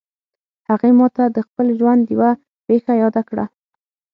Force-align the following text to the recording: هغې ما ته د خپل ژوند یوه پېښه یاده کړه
هغې 0.69 0.91
ما 0.99 1.07
ته 1.15 1.23
د 1.35 1.37
خپل 1.47 1.67
ژوند 1.79 2.01
یوه 2.13 2.31
پېښه 2.67 2.91
یاده 3.01 3.21
کړه 3.29 3.45